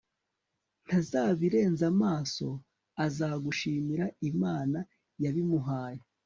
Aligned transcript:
ntazabirenza 0.85 1.83
amaso, 1.93 2.47
azagushimira 3.05 4.05
imana 4.29 4.79
yabimuhaye 5.23 6.01